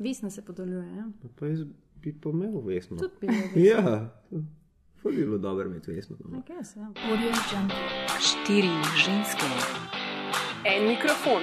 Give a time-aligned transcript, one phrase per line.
[0.00, 0.96] Vesna se podeljuje.
[0.96, 1.04] Ja?
[1.36, 1.60] Pa jaz
[1.96, 2.96] bi imel vesno.
[2.96, 3.62] Tudi bi bilo vesno.
[3.62, 4.08] Ja,
[5.02, 6.16] to bi bilo dobro imeti vesno.
[6.42, 6.86] guess, ja.
[7.04, 7.76] Audio Jungle.
[8.20, 9.46] Štiri ženske,
[10.66, 11.42] En mikrofon,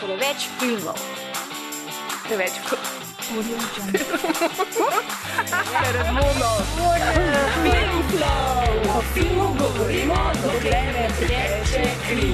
[0.00, 0.98] preveč filmov,
[2.24, 2.52] preveč
[3.28, 4.00] Audio Jungle.
[5.82, 6.58] predmogov.
[8.88, 12.30] O filmu govorimo, dokler ne teče kri.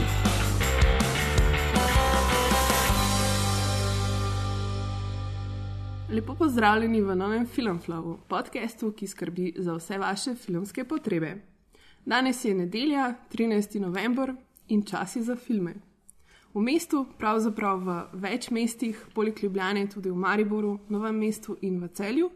[6.12, 11.30] Lepo pozdravljeni v novem Filmflowu, podkastu, ki skrbi za vse vaše filmske potrebe.
[12.04, 13.78] Danes je nedelja, 13.
[13.80, 14.34] november
[14.68, 15.72] in čas je za filme.
[16.54, 21.88] V mestu, pravzaprav v več mestih, poleg Ljubljane, tudi v Mariboru, Novem mestu in v
[21.88, 22.28] Celju,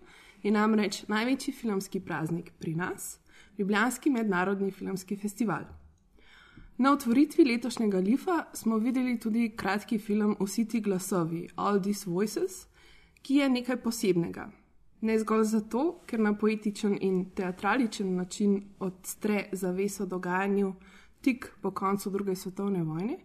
[0.42, 3.18] je namreč največji filmski praznik pri nas,
[3.58, 5.66] Ljubljanski mednarodni filmski festival.
[6.78, 12.66] Na otvoritvi letošnjega Lifa smo videli tudi kratki film Vsi ti glasovi, All These Voices,
[13.26, 14.50] ki je nekaj posebnega.
[15.00, 20.74] Ne zgolj zato, ker na poetičen in teatraličen način odstre zaveso dogajanju
[21.20, 23.18] tik po koncu druge svetovne vojne,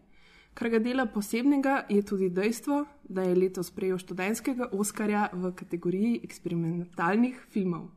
[0.54, 6.20] kar ga dela posebnega, je tudi dejstvo, da je letos prejel študentskega Oskarja v kategoriji
[6.24, 7.88] eksperimentalnih filmov.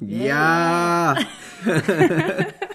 [0.00, 1.16] Ja,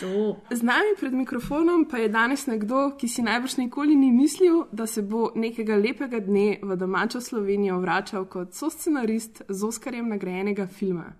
[0.00, 0.36] To.
[0.50, 4.86] Z nami pred mikrofonom pa je danes nekdo, ki si najbrž nikoli ni mislil, da
[4.86, 11.14] se bo nekega lepega dne v domačo Slovenijo vračal kot soscenarist z Oskarjem nagrajenega filma.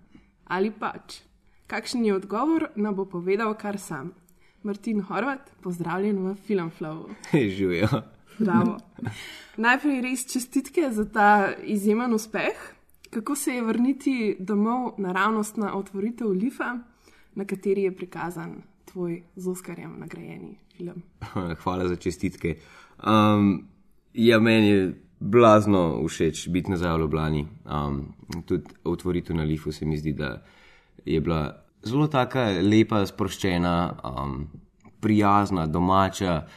[0.45, 1.21] Ali pač?
[1.67, 4.13] Kakšen je odgovor, nam bo povedal kar sam.
[4.63, 7.09] Martin Horvat, pozdravljen v Filmflowu.
[7.33, 7.87] živijo.
[8.39, 8.77] Bravo.
[9.57, 12.53] Najprej res čestitke za ta izjemen uspeh.
[13.09, 16.77] Kako se je vrniti domov naravnost na otvoritev Lifa,
[17.37, 21.03] na kateri je prikazan tvoj z Oskarjem nagrajeni film?
[21.63, 22.55] Hvala za čestitke.
[23.05, 23.67] Um,
[24.13, 27.47] ja, meni je blazno všeč biti nazaj v Ljubljani.
[27.65, 28.13] Um,
[28.45, 30.43] tudi otvoritev na Lifu se mi zdi, da
[31.05, 34.47] je bila zelo taka lepa, sproščena, um,
[34.99, 36.47] prijazna, domača.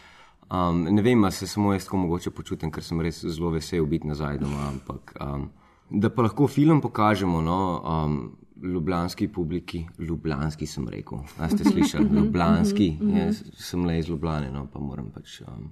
[0.51, 3.87] Um, ne vem, ali se samo jaz tako mogoče počutim, ker sem res zelo vesel
[3.87, 4.69] biti nazaj doma.
[4.73, 5.51] Ampak, um,
[5.91, 8.21] da pa lahko film pokažemo no, um,
[8.64, 11.20] ljubljanski publiki, ljubljanski sem rekel.
[11.38, 12.10] A ste slišali?
[12.16, 15.42] Ljubljanski, jaz sem le iz Ljubljane, no, pa moram pač.
[15.42, 15.72] Um,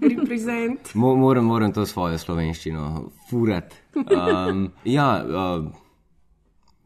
[0.00, 0.94] Reprezent.
[0.94, 3.74] Mo moram, moram to svojo slovenščino furat.
[3.94, 5.66] Um, ja, uh,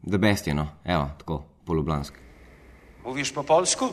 [0.01, 2.19] da bestjeno, evo, tako, po ljubljanski.
[3.05, 3.85] Mówisz po polsku?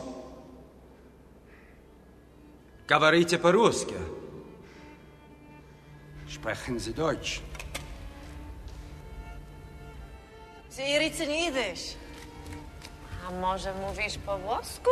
[2.87, 3.95] Говорите по-русски.
[6.27, 7.50] Sprechen Sie Deutsch.
[10.76, 11.94] Syricy nie idziesz.
[13.28, 14.90] A może mówisz po włosku?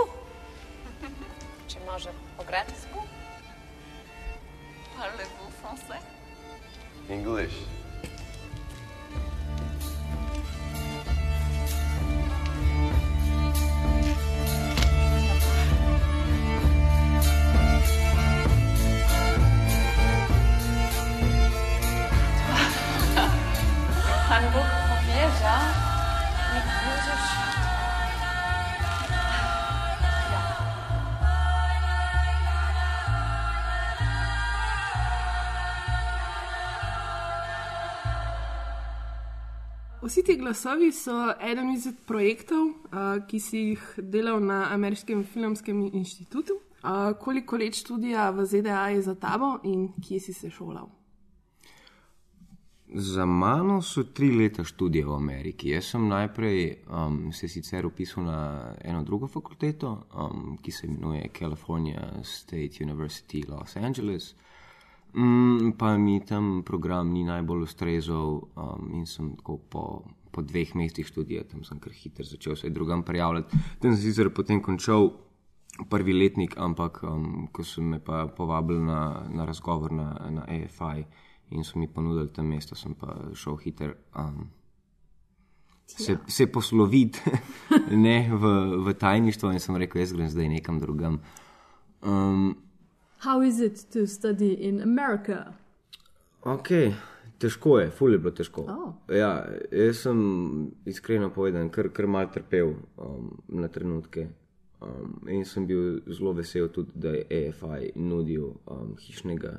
[1.68, 2.98] Czy może po grecku?
[4.98, 6.02] Parlez-vous français?
[7.10, 7.54] English.
[40.10, 45.84] Vsi ti glasovi so eden izmed projektov, uh, ki si jih delal na Ameriškem filmskem
[45.94, 46.56] inštitutu.
[46.82, 50.88] Uh, koliko let študija v ZDA je za tabo in kje si se šolal?
[52.88, 55.70] Za mano so tri leta študija v Ameriki.
[55.70, 61.30] Jaz sem najprej um, se sicer upisal na eno drugo fakulteto, um, ki se imenuje
[61.38, 64.34] California State University Los Angeles.
[65.14, 69.82] Mm, pa mi tam program ni najbolj ustrezal um, in sem tako po,
[70.30, 73.58] po dveh mesecih študija, tam sem kar hitro začel se drugam prijavljati.
[73.82, 75.10] Tam sem sicer potem končal
[75.90, 81.04] prvi letnik, ampak um, ko so me pa povabili na, na razgovor na, na AFI
[81.50, 83.94] in so mi ponudili tam mesto, sem pa šel hiter.
[84.16, 84.50] Um,
[85.90, 87.18] Se, se posloviti
[88.04, 88.50] ne, v,
[88.86, 91.16] v tajništvo, in sem rekel, jaz grem zdaj nekam drugam.
[92.06, 92.54] Um,
[93.24, 95.52] How is it to study in America?
[96.42, 96.70] Ok,
[97.38, 98.64] težko je, ful je bilo težko.
[98.68, 98.92] Oh.
[99.12, 100.20] Ja, jaz sem
[100.88, 104.28] iskreno povedan, kar, kar mal trpel um, na trenutke.
[104.80, 109.58] Um, in sem bil zelo vesel tudi, da je AFI nudil um, hišnega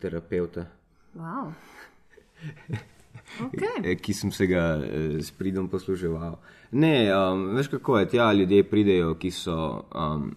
[0.00, 0.66] terapeuta,
[1.14, 1.52] Wow.
[3.40, 3.84] Okay.
[3.84, 6.38] eh, ki sem se ga eh, s pridom posluževal.
[6.72, 10.34] Ne, um, veš kako je, tja ljudje pridejo, ki so um,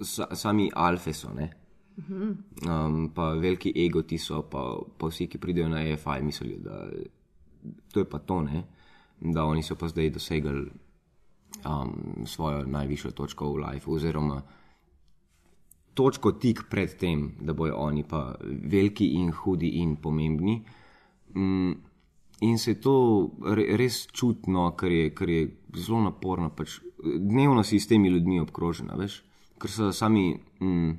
[0.00, 1.50] sa, sami alfe, so, ne?
[2.66, 4.64] Um, pa veliki egoti so, pa,
[4.98, 6.80] pa vsi, ki pridejo na EFI, mislijo, da
[7.92, 8.64] to je pa to, ne?
[9.20, 10.66] da oni so pa zdaj dosegli
[11.64, 14.42] um, svojo najvišjo točko v life, oziroma
[15.94, 20.62] točko tik pred tem, da bojo oni pa veliki in hudi in pomembni.
[21.34, 21.72] Mm,
[22.40, 25.44] in se to re, res čutno, ker je, ker je
[25.76, 26.50] zelo naporno.
[26.50, 29.22] Pač dnevno si s temi ljudmi obkrožena, veš,
[29.58, 30.36] ker so sami.
[30.60, 30.98] Mm,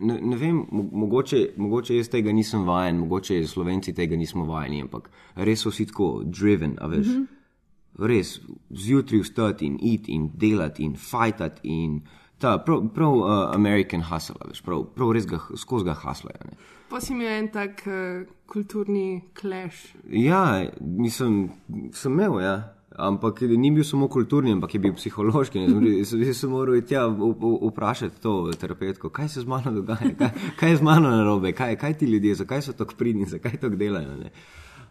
[0.00, 4.80] Ne, ne vem, mo- mogoče, mogoče jaz tega nisem vajen, mogoče slovenci tega nismo vajeni,
[4.82, 7.06] ampak res so vsi tako driven, a veš.
[7.06, 8.06] Mm -hmm.
[8.08, 8.40] Res
[8.70, 12.00] zjutraj vstati in iti in delati in fajtati in
[12.38, 16.44] ta prav, prav uh, American hustle, veš, prav, prav res ga, skozi ga haslajo.
[16.44, 16.56] ne.
[16.90, 19.94] Pa si imel en tak uh, kulturni clash.
[20.10, 21.50] Ja, mislim,
[21.92, 22.74] sem imel, ja.
[22.98, 25.58] Ampak ni bil samo kulturni, ampak je bil psihološki.
[26.00, 30.70] Jaz sem- moral iti tja vprašati to terapevtko, kaj se z mano dogaja, kaj, kaj
[30.70, 34.16] je z mano narobe, kaj, kaj ti ljudje, zakaj so tako pridni, zakaj tako delajo.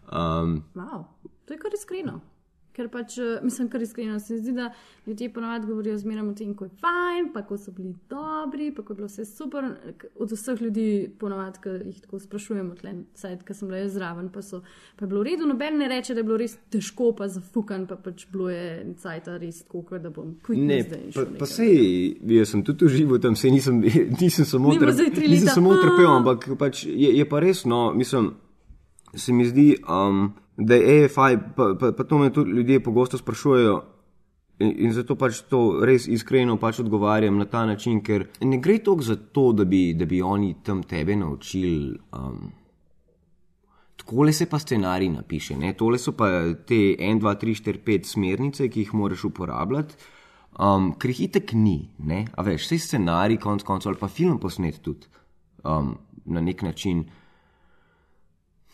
[0.08, 1.04] Um, Wow,
[1.46, 2.22] to je kar iskreno.
[2.78, 4.68] Ker pač, eh, mislim, kar iskreno se mi zdi, da
[5.08, 8.82] ljudje ponovadi govorijo zmeraj o tem, kako je fajn, pa kako so bili dobri, pa
[8.82, 9.66] kako je bilo vse super.
[10.16, 13.00] Od vseh ljudi ponovadi, ki jih tako sprašujemo, tleh,
[13.46, 14.62] ki sem bila jaz zraven, pa, so,
[14.96, 17.88] pa je bilo v redu, noben ne reče, da je bilo res težko, pa zafukan,
[17.90, 21.02] pa pač bilo je cajt res tako, da bom ne, kvitnil zdaj.
[21.02, 21.78] in pa, šel pa sej,
[22.38, 23.82] jaz sem tudi užival tam, sej nisem,
[24.22, 27.42] nisem samo, Ni bilo trp- zdaj tri nisem samo trpel, ampak pač je, je pa
[27.42, 28.36] res, no, mislim,
[29.16, 30.28] se mi zdi, um,
[30.58, 33.84] da je AFI, pa, pa, pa to me tudi ljudje pogosto sprašujejo.
[34.60, 38.80] In, in zato pač to res iskreno pač odgovarjam na ta način, ker ne gre
[38.82, 42.00] toliko za to, da bi, da bi oni tam tebe naučili.
[42.18, 42.50] Um,
[43.98, 45.74] Takole se pa scenarij napiše, ne?
[45.74, 46.30] tole so pa
[46.66, 49.98] te 1, 2, 3, 4, 5 smernice, ki jih moraš uporabljati,
[50.58, 51.90] um, ker jih itek ni.
[52.00, 52.24] Ne?
[52.34, 55.10] A veš, vse scenarij, konc koncev, ali pa film posnet tudi
[55.66, 57.04] um, na nek način.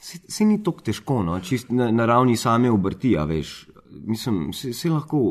[0.03, 1.37] Se, se ni tako težko, no?
[1.39, 3.53] čist na, na ravni same obrti, a veš.
[4.03, 5.21] Mislim, se, se lahko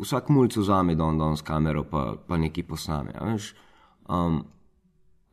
[0.00, 3.14] vsak mulj vzame don, don s kamero, pa, pa nekaj posname.
[3.16, 3.54] a veš.
[4.10, 4.42] Um,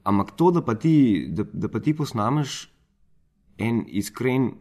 [0.07, 2.69] ampak to, da pa ti, da, da pa ti posnameš
[3.57, 4.51] en iskren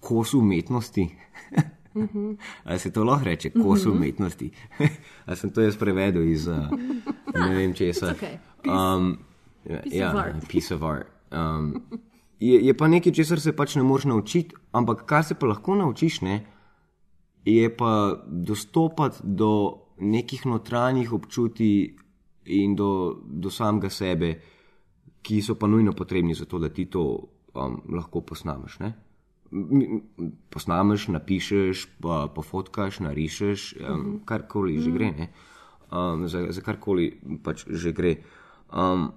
[0.00, 1.08] kos umetnosti.
[2.64, 4.50] Ali se to lahko reče, kos umetnosti?
[5.26, 6.70] Ali sem to jaz prevedel iz uh,
[7.34, 8.14] ne vem česa.
[8.14, 8.38] okej.
[8.64, 9.16] Um,
[9.64, 10.48] Piece ja, of art.
[10.48, 11.08] piece of art.
[11.32, 11.82] Um,
[12.44, 15.76] je, je pa nekaj, česar se pač ne moreš naučiti, ampak kar se pa lahko
[15.78, 16.40] naučiš, ne,
[17.44, 17.92] je pa
[18.26, 21.94] dostopati do nekih notranjih občutij
[22.44, 24.34] in do, do samega sebe,
[25.24, 27.04] ki so pa nujno potrebni za to, da ti to
[27.54, 28.78] um, lahko posnameš.
[28.84, 28.92] Ne?
[30.52, 35.28] Posnameš, napišeš, pa pofotkaš, narišeš, um, karkoli že gre, ne?
[35.88, 37.12] um, za, za karkoli
[37.44, 38.18] pač že gre.
[38.68, 39.12] Um,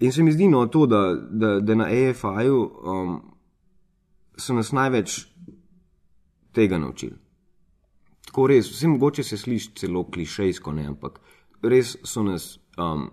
[0.00, 3.16] in se mi zdi no to, da, da, da na AFI-ju um,
[4.36, 5.26] so nas največ
[6.56, 7.16] tega naučili.
[8.26, 11.20] Tako res, vse mogoče se sliši celo klišejsko, ne, ampak
[11.62, 13.08] res so nas um,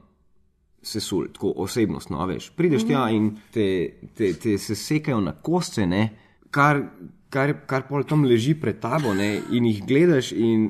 [0.81, 2.51] sesuli, tako osebnostno, veš.
[2.55, 3.67] Prideš tja in te,
[4.15, 6.03] te, te se sekajo na kosce, ne,
[6.51, 6.83] kar,
[7.33, 10.69] kar, kar pol tam leži pred tabo, ne, in jih gledaš, in,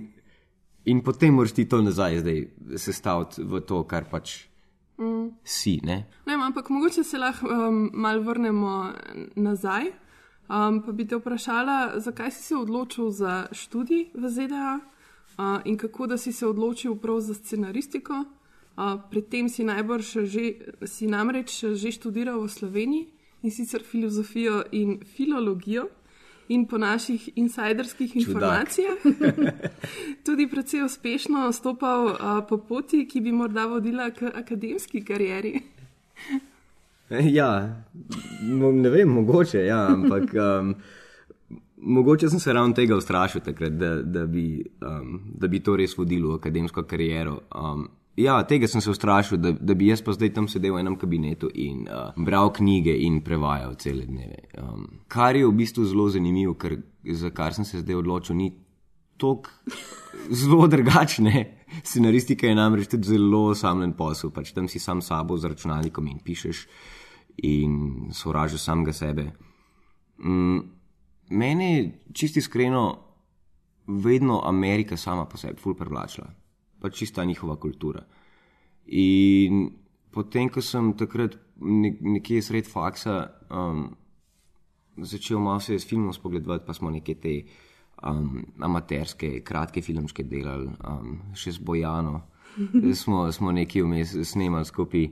[0.88, 2.44] in potem moraš ti to nazaj zdaj
[2.80, 4.40] sestaviti v to, kar pač
[4.98, 5.32] mm.
[5.44, 5.80] si.
[5.84, 6.06] Ne.
[6.26, 8.94] Ne, ampak mogoče se lahko um, malo vrnemo
[9.36, 9.92] nazaj.
[10.48, 15.78] Um, pa bi te vprašala, zakaj si se odločil za študij v ZDA uh, in
[15.78, 18.24] kako da si se odločil prav za scenaristiko.
[18.78, 20.54] Uh, predtem si najbrž že,
[20.86, 23.08] si namreč že študiral v Sloveniji
[23.44, 25.90] in sicer filozofijo in filologijo.
[26.50, 28.98] In po naših insiderskih informacijah,
[30.26, 35.60] tudi precej uspešno stopal uh, po poti, ki bi morda vodila k akademski karieri.
[37.10, 37.84] Ja,
[38.42, 40.74] mo- ne vem, mogoče, ja, ampak um,
[41.78, 45.98] mogoče sem se ravno tega ustrašil takrat, da, da, bi, um, da bi to res
[45.98, 47.42] vodilo v akademsko kariero.
[47.56, 50.82] Um, ja, tega sem se ustrašil, da, da bi jaz pa zdaj tam sedel v
[50.82, 54.48] enem kabinetu in uh, bral knjige in prevajal cele dneve.
[54.58, 56.80] Um, kar je v bistvu zelo zanimivo, ker
[57.14, 58.52] za kar sem se zdaj odločil, ni
[59.18, 59.50] tako
[60.32, 61.46] zelo drugačne.
[61.90, 66.08] Scenaristika je namreč tudi zelo osamljen posel, pač tam si sam s sabo z računalnikom
[66.08, 66.64] in pišeš
[67.46, 69.28] in sovražiš samega sebe.
[70.24, 70.60] Mm,
[71.30, 71.84] mene je
[72.14, 72.86] čisto iskreno
[73.88, 76.28] vedno Amerika sama po sebi ful privlačila,
[76.82, 78.04] pa čista njihova kultura.
[78.88, 79.70] In
[80.12, 83.18] potem, ko sem takrat ne, nekje sred faksa
[83.50, 83.90] um,
[84.98, 87.42] začel malo se s filmom spogledovati, pa smo neke te
[88.04, 92.22] um, amaterske, kratke filmčke delali, um, še z Bojano.
[93.02, 95.10] smo, smo nekaj vmes snemali skupaj.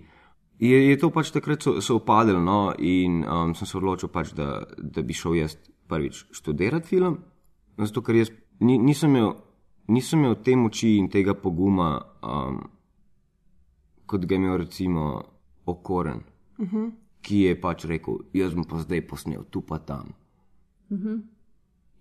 [0.59, 4.33] je, je to pač takrat so, so upadlo, no, in um, sem se odločil, pač,
[4.33, 5.57] da, da bi šel jaz
[5.87, 7.19] prvič študirati film.
[7.77, 9.35] Zato, ker jaz ni, nisem, imel,
[9.87, 11.89] nisem imel te moči in tega poguma,
[12.23, 12.59] um,
[14.05, 15.23] kot ga je imel recimo
[15.65, 16.21] Okoren,
[16.57, 16.91] uh -huh.
[17.21, 20.13] ki je pač rekel: Jaz bom pa zdaj posnel tu pa tam.
[20.89, 21.21] Uh -huh.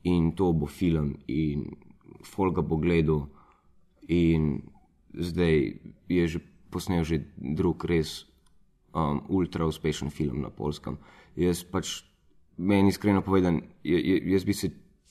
[0.03, 1.77] In to bo film, in
[2.23, 3.29] Folga bo gledal,
[4.09, 4.63] in
[5.15, 8.27] zdaj je že posnel že drug res
[8.95, 10.99] um, ultra uspešen film na polskem.
[11.37, 12.05] Jaz pač,
[12.57, 14.71] meni iskreno povedan, jaz bi se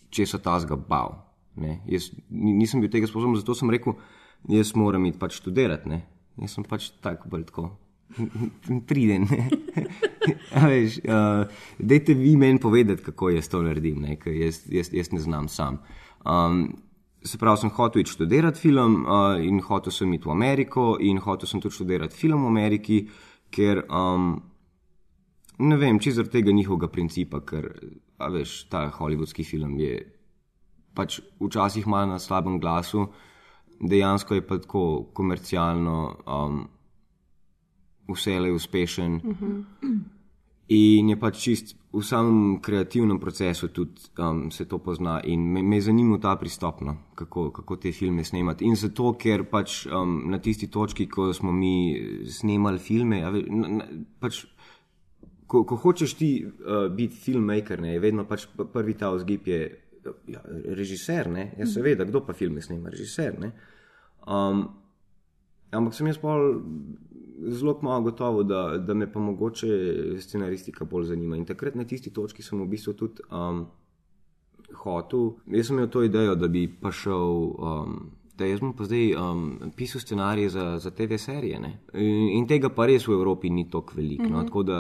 [0.10, 1.32] česa tazga bal.
[1.55, 1.77] Ne?
[1.89, 3.98] Jaz nisem bil tega sposoben, zato sem rekel,
[4.50, 5.89] jaz moram iti pač študirati.
[5.89, 6.03] Ne?
[6.41, 7.67] Jaz sem pač tako bolj tako.
[8.89, 9.27] Priden.
[10.69, 11.43] Veš, uh,
[11.79, 14.17] dejte vi meni povedati, kako jaz to naredim, ne?
[14.22, 15.81] ker jaz, jaz, jaz ne znam sam.
[16.25, 16.65] Um,
[17.24, 21.22] se pravi, sem hotel iti študirati film uh, in hotel sem iti v Ameriko in
[21.24, 23.00] hotel sem tudi študirati film v Ameriki,
[23.53, 24.36] ker um,
[25.63, 27.69] ne vem, če zaradi tega njihovega principa, ker
[28.33, 30.00] veš, ta hollywoodski film je
[30.93, 33.07] pač včasih malo na slabem glasu,
[33.79, 35.97] dejansko je pa tako komercialno,
[36.27, 36.67] um,
[38.07, 39.15] vse le uspešen.
[39.15, 39.63] Uh -huh.
[40.67, 45.62] In je pač čist v samem kreativnem procesu tudi um, se to pozna in me,
[45.62, 48.65] me zanima ta pristop, no, kako, kako te filme snemati.
[48.65, 53.67] In zato, ker pač um, na tisti točki, ko smo mi snemali filme, ve, na,
[53.67, 53.85] na,
[54.19, 54.45] pač,
[55.45, 59.82] ko, ko hočeš ti uh, biti filmmaker, ne, je vedno pač prvi ta vzgib je
[60.27, 60.41] ja,
[60.75, 63.38] režiser, ne, ja seveda, kdo pa filme snema, režiser.
[64.27, 64.65] Um,
[65.72, 66.36] ampak sem jaz pa
[67.50, 69.67] zelo malo gotovo, da, da me pa mogoče
[70.19, 71.38] scenaristika bolj zanima.
[71.38, 73.65] In takrat na tisti točki sem v bistvu tudi um,
[74.83, 75.33] hotel.
[75.51, 77.39] Jaz sem imel to idejo, da bi pa šel.
[77.57, 78.12] Um,
[78.43, 81.59] Da jaz bom pa zdaj um, pisal scenarije za, za TV serije.
[81.93, 84.23] In, in tega pa res v Evropi ni tako veliko.
[84.23, 84.31] Mm -hmm.
[84.31, 84.43] no?
[84.43, 84.79] Tako da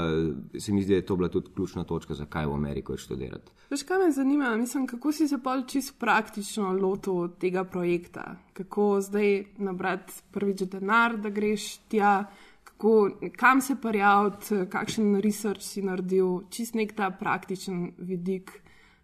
[0.59, 3.51] se mi zdi, da je to bila tudi ključna točka, zakaj v Ameriko študirati.
[3.69, 4.57] Veš, kaj me zanima?
[4.57, 8.35] Mislim, kako si se pa čisto praktično lotil tega projekta?
[8.53, 12.25] Kako zdaj nabrati prvič denar, da greš tja?
[12.63, 18.62] kako, kam se prijaviti, kakšen research si naredil, čist nek ta praktičen vidik,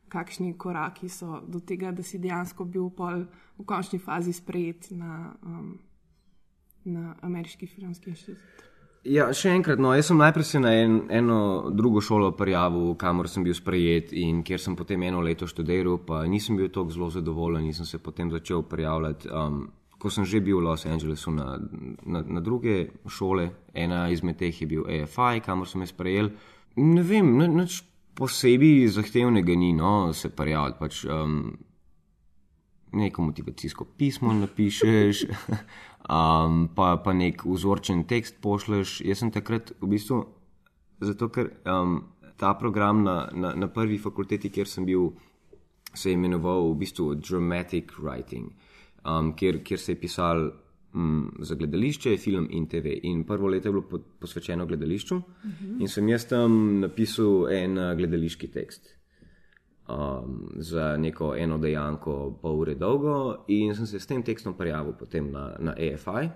[0.10, 5.78] kakšni koraki so do tega, da si dejansko bil v končni fazi sprejet na, um,
[6.86, 8.66] na ameriški filmski inštitut.
[9.08, 13.30] Ja, še enkrat, no, jaz sem najprej se na en, eno drugo šolo prijavil, kamor
[13.32, 17.08] sem bil sprejet in kjer sem potem eno leto študiral, pa nisem bil tako zelo
[17.14, 19.32] zadovoljen in sem se potem začel prijavljati.
[19.32, 19.62] Um,
[20.00, 21.60] ko sem že bil v Los Angelesu na,
[22.04, 26.32] na, na druge šole, ena izmed teh je bil AFI, kamor sem jih sprejel.
[26.76, 27.84] Ne vem, nič
[28.20, 30.80] posebej zahtevnega ni, no, se prijaviti.
[30.80, 31.58] Pač, um,
[33.00, 35.24] neko motivacijsko pismo napišeš,
[36.18, 39.00] um, pa, pa nek vzorčen tekst pošleš.
[39.06, 40.24] Jaz sem takrat v bistvu,
[41.02, 42.02] zato ker um,
[42.40, 45.12] ta program na, na, na prvi fakulteti, kjer sem bil,
[45.94, 48.52] se je imenoval v bistvu Dramatic Writing
[49.04, 50.50] um, kjer, kjer se je pisal
[50.94, 53.00] um, za gledališče, film in TV.
[53.04, 55.82] In prvo leto je bilo posvečeno gledališču uh -huh.
[55.82, 58.96] in sem jaz tam napisal en uh, gledališki tekst.
[59.90, 64.94] Um, za neko eno dejanko, pol ure dolgo, in sem se s tem tekstom prijavil
[65.00, 66.30] potem na, na AFI.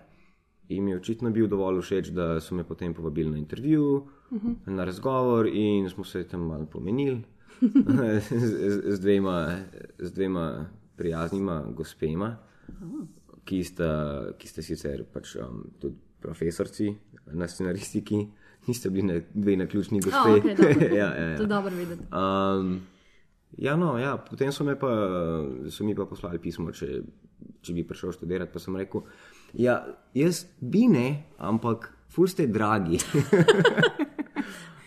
[0.70, 3.96] In mi je očitno bil dovolj všeč, da so me potem povabili na intervju,
[4.32, 4.56] uh -huh.
[4.66, 7.22] na razgovor, in smo se tam malo pomenili
[8.30, 9.58] z, z, z, dvema,
[10.00, 12.38] z dvema prijaznima gospema
[13.46, 13.90] ki sta,
[14.40, 16.94] ki sta sicer pač, um, tudi profesorci
[17.36, 18.22] na scenaristiki,
[18.68, 20.18] niste bili na, dve na ključni gospe.
[20.18, 21.38] Oh, okay, ja, ja, ja.
[21.38, 22.08] To je dobro videti.
[22.12, 22.82] Um,
[23.58, 24.94] ja, no, ja, potem so, pa,
[25.70, 27.02] so mi pa poslali pismo, če,
[27.62, 28.54] če bi prišel študirati.
[28.54, 29.04] Pa sem rekel,
[29.60, 29.82] ja,
[30.16, 31.08] jaz bi ne,
[31.38, 33.02] ampak ful ste dragi.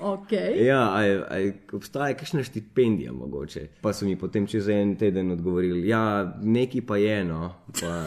[0.07, 0.61] Okay.
[0.67, 3.81] Ja, aj, aj, obstaja kakšna štipendija, mogoče.
[3.83, 6.03] Pa so mi potem čez en teden odgovorili, da ja,
[6.43, 8.05] neki pa je eno, pa,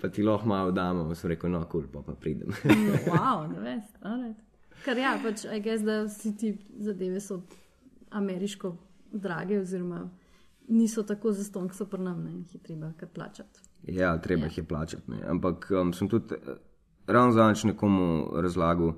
[0.00, 1.14] pa ti lahko malo damo.
[1.14, 2.52] Sem rekel, no, kul, cool, pa, pa pridem.
[3.12, 4.44] wow, da veš, alright.
[4.84, 7.40] Ker ja, pač, aj gess, da vsi ti zadeve so
[8.14, 8.76] ameriško
[9.12, 10.04] drage, oziroma
[10.68, 13.64] niso tako zaston, kot so pri nam, ne, jih je treba kar plačati.
[13.88, 14.52] Ja, treba ja.
[14.52, 15.10] jih je plačati.
[15.10, 15.22] Ne.
[15.28, 16.58] Ampak um, sem tudi eh,
[17.06, 18.92] ravno zadnjič nekomu razlagal.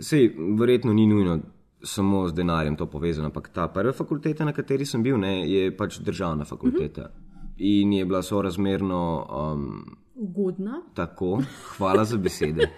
[0.00, 1.38] Sej, verjetno ni nujno
[1.84, 5.68] samo z denarjem to povezano, ampak ta prva fakulteta, na kateri sem bil, ne, je
[5.76, 7.02] pač državna fakulteta.
[7.02, 7.23] -hmm.
[7.58, 9.26] In je bila sorazmerno.
[9.30, 10.82] Um, Ugodna.
[10.94, 11.42] Tako,
[11.76, 12.70] hvala za besede.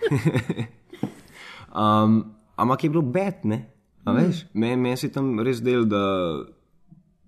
[1.83, 2.25] um,
[2.57, 3.77] ampak je bilo bed, ne?
[4.07, 4.33] Mm.
[4.53, 6.01] Meni men se tam res del, da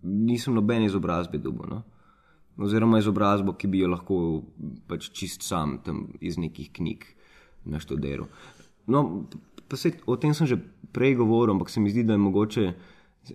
[0.03, 1.67] nisem noben izobrazbe dobil.
[1.71, 1.83] No?
[2.59, 4.19] Oziroma izobrazbo, ki bi jo lahko
[4.91, 7.05] pač čist sam tam iz nekih knjig
[7.65, 8.27] naštudiral.
[8.87, 9.27] no,
[9.69, 10.57] pa se, o tem sem že
[10.93, 12.73] prej govoril, ampak se mi zdi, da je mogoče.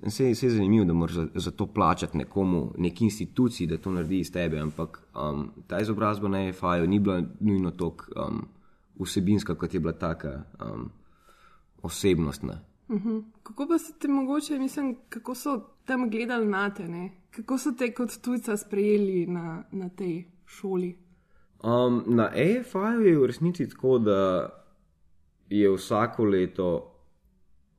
[0.02, 4.20] Vse je zanimivo, da moraš za, za to plačati nekomu, neki instituciji, da to naredi
[4.20, 8.46] iz tebe, ampak um, ta izobrazba na EFI-ju ni bila nujno tako um,
[9.00, 10.90] vsebinska, kot je bila taka um,
[11.82, 12.60] osebnostna.
[13.44, 17.10] Kako pa so te mogoče, mislim, kako so tam gledali na te, ne?
[17.32, 20.98] kako so te kot tujca sprejeli na, na tej šoli?
[21.64, 24.50] Um, na EFI-ju je v resnici tako, da
[25.50, 26.70] je vsako leto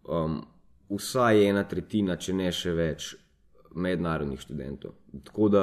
[0.08, 0.42] um,
[0.96, 3.14] vsaj ena tretjina, če ne še več,
[3.74, 4.92] mednarodnih študentov.
[5.24, 5.62] Tako da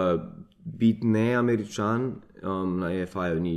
[0.66, 2.08] biti neameričan
[2.44, 3.56] um, na EFI-ju ni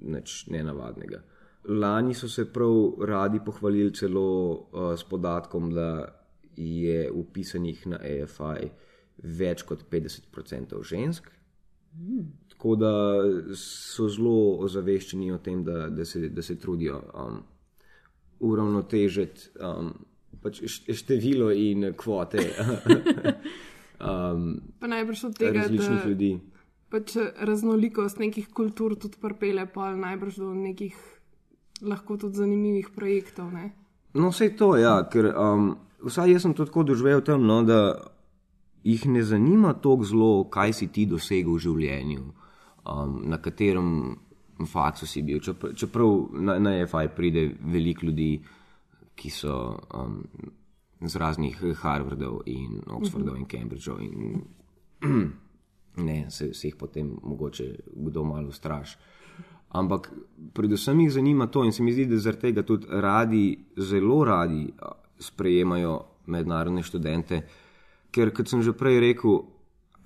[0.00, 1.22] nič nenavadnega.
[1.68, 5.88] Lani so se prav radi pohvalili celo uh, s podatkom, da
[6.56, 8.70] je upisanih na EFI
[9.22, 11.30] več kot 50% žensk.
[12.48, 12.92] Tako da
[13.58, 17.42] so zelo ozaveščeni o tem, da, da, se, da se trudijo um,
[18.40, 19.92] uravnotežiti um,
[20.42, 22.42] pač št- število in kvote
[24.00, 26.30] um, Pa najbrž od tega, različnih da ljudi.
[26.90, 30.94] pač raznolikost nekih kultur tudi pripelje pa najbrž do nekih
[31.82, 33.52] lahko tudi zanimivih projektov.
[33.52, 33.70] Ne?
[34.14, 37.94] No, vse to, ja, ker um, vsaj jaz sem to tako doživel tam, no, da
[38.84, 42.24] jih ne zanima tako zelo, kaj si ti dosegel v življenju,
[42.84, 44.16] um, na katerem
[44.66, 45.38] faksu si bil.
[45.38, 48.40] Čeprav, na, na EFI pride veliko ljudi,
[49.18, 49.54] ki so
[49.94, 50.22] um,
[51.02, 54.42] z raznih Harvardov in Oxfordov in Cambridgeov in
[56.08, 58.96] ne, se, se jih potem mogoče kdo malo straš.
[59.68, 60.12] Ampak
[60.54, 64.72] predvsem jih zanima to, in se mi zdi, da zaradi tega tudi radi, zelo radi
[65.18, 67.42] sprejemajo mednarodne študente,
[68.10, 69.42] ker, kot sem že prej rekel,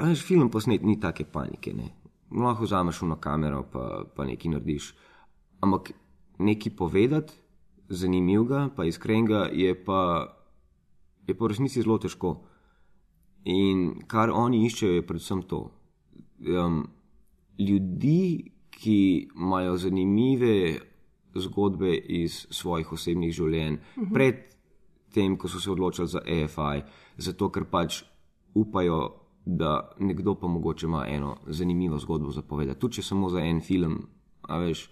[0.00, 1.74] veš, film posnet ni take panike.
[1.74, 1.92] Ne?
[2.32, 4.92] Lahko vzameš eno kamero, pa, pa nekaj narediš.
[5.62, 5.92] Ampak
[6.42, 7.41] nekaj povedati,
[7.96, 10.00] zanimivega, pa iskrenega, je pa,
[11.28, 12.40] je pa v resnici zelo težko.
[13.44, 15.64] In kar oni iščejo, je predvsem to.
[16.42, 16.84] Um,
[17.58, 20.78] ljudi, ki imajo zanimive
[21.34, 24.12] zgodbe iz svojih osebnih življenj, uh -huh.
[24.12, 24.36] pred
[25.14, 26.82] tem, ko so se odločili za EFI,
[27.16, 28.02] zato ker pač
[28.54, 33.40] upajo, da nekdo pa mogoče ima eno zanimivo zgodbo za povedati, tudi če samo za
[33.40, 34.06] en film,
[34.42, 34.90] a veš.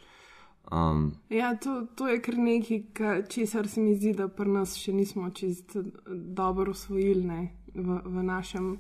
[0.73, 4.77] Um, Ja, to, to je kar nekaj, ka- česar se mi zdi, da pri nas
[4.79, 7.41] še nismo čist dobro usvojili ne,
[7.75, 8.77] v, v našem.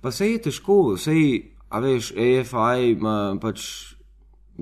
[0.00, 3.64] Pa se je težko, sej, a veš, AFI ima pač,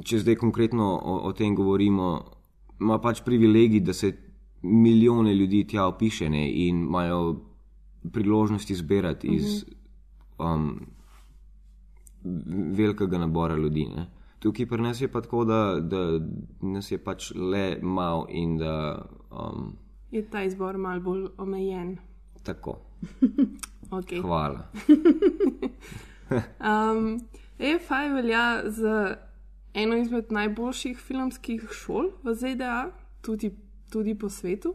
[0.04, 2.12] če zdaj konkretno o, o tem govorimo,
[2.80, 4.12] ima pač privilegij, da se
[4.62, 7.42] milijone ljudi tja opiše ne, in imajo
[8.12, 9.64] priložnost izbirati iz
[10.38, 10.80] um,
[12.72, 13.86] velikega nabora ljudi.
[13.96, 14.06] Ne.
[14.42, 16.18] Tukaj pri nas je pa tako, da, da
[16.60, 19.76] nas je pač le malo in da um,
[20.10, 21.98] Je ta izbor mal bolj omejen.
[22.42, 22.78] tako.
[23.92, 24.22] Okay.
[24.22, 24.70] Hvala.
[26.60, 27.20] Um,
[27.58, 29.16] EFI velja za
[29.74, 33.50] eno izmed najboljših filmskih šol v ZDA, tudi,
[33.92, 34.74] tudi po svetu.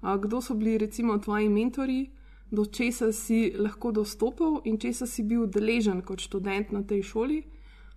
[0.00, 2.10] A, kdo so bili recimo tvoji mentori,
[2.50, 7.42] do česa si lahko dostopal in česa si bil deležen kot študent na tej šoli,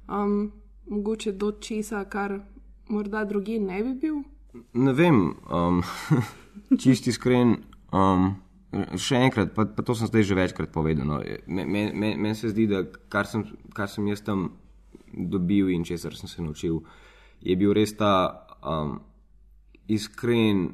[0.10, 0.52] um,
[0.92, 2.40] mogoče do česa, kar
[2.92, 4.22] morda druge ne bi bil.
[4.74, 5.84] Ne vem, um,
[6.82, 7.56] čisti iskren.
[7.96, 8.34] Um,
[8.72, 11.08] še enkrat, pa, pa to sem zdaj že večkrat povedal.
[11.08, 11.20] No.
[11.48, 14.50] Meni me, me, meni se zdi, da kar sem, kar sem jaz tam
[15.12, 16.80] dobil in česar sem se naučil,
[17.44, 19.00] je bil res ta um,
[19.92, 20.70] iskren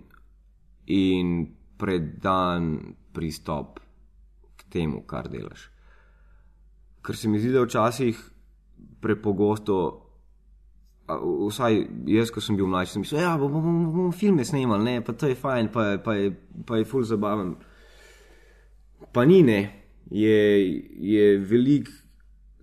[0.94, 1.34] in
[1.78, 3.82] predan pristop
[4.58, 5.70] k temu, kar delaš.
[7.06, 8.18] Ker se mi zdi, da včasih
[9.02, 10.07] prepogosto
[11.08, 11.80] vsaj
[12.12, 15.02] jaz, ko sem bil mlajši, sem mislil, da ja, bomo, bomo, bomo filme snemali, ne,
[15.06, 16.34] pa to je fajn, pa, pa, je,
[16.68, 17.56] pa je ful zabaven.
[19.14, 19.60] Pa ni ne,
[20.12, 20.40] je,
[21.00, 21.92] je veliko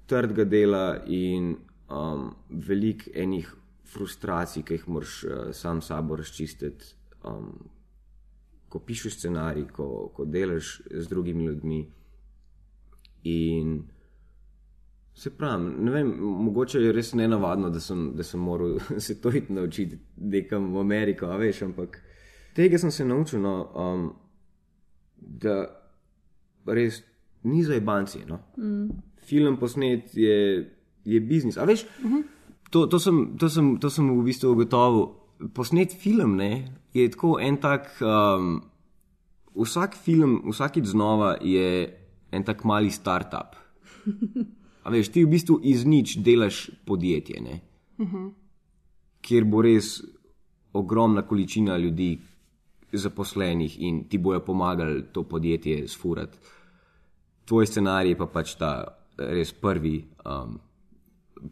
[0.06, 1.54] trdega dela in
[1.88, 3.48] um, veliko enih
[3.94, 6.92] frustracij, ki jih moraš uh, sam sabo razčistiti.
[7.24, 7.54] Um,
[8.68, 11.80] ko pišeš scenarij, ko, ko delaš z drugimi ljudmi.
[13.30, 13.76] In
[15.14, 19.30] Se pravi, ne vem, mogoče je res nenavadno, da sem, da sem moral se to
[19.30, 22.00] iti naučiti, nekam v Ameriko, a veš, ampak
[22.54, 24.08] tega sem se naučil, no, um,
[25.18, 25.62] da
[26.66, 27.02] res
[27.44, 28.24] ni za banci.
[28.26, 28.40] No.
[28.58, 28.90] Mm.
[29.24, 30.36] Film posnet je,
[31.04, 31.56] je biznis.
[31.56, 32.22] A veš, uh -huh.
[32.70, 35.08] to, to, sem, to, sem, to sem v bistvu ugotovil.
[35.54, 37.90] Posnet film ne, je tako en tak.
[38.00, 38.62] Um,
[39.54, 41.94] vsak film, vsakič znova je
[42.32, 43.54] en tak mali start-up.
[44.84, 47.60] A veš, ti v bistvu iz nič delaš podjetje, ne?
[49.24, 50.02] kjer bo res
[50.76, 52.18] ogromna količina ljudi,
[52.94, 56.38] zaposlenih in ti bojo pomagali to podjetje sfurati.
[57.44, 58.70] Tvoj scenarij je pa pač ta
[59.16, 60.58] res prvi um,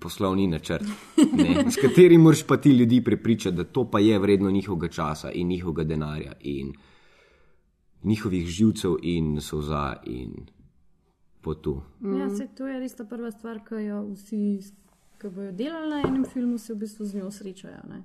[0.00, 4.50] poslovni načrt, ne, s katerim moraš pa ti ljudi prepričati, da to pa je vredno
[4.50, 6.72] njihovega časa in njihovega denarja in
[8.02, 10.46] njihovih živcev in soza in
[11.42, 11.82] potu.
[12.00, 12.20] Mm.
[12.20, 14.42] Ja, se, to je res ta prva stvar, ki jo vsi,
[15.20, 17.82] ki bojo delali na enem filmu, se v bistvu z njo srečajo.
[17.90, 18.02] Ne?